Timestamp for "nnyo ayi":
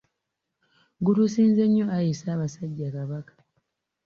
1.67-2.13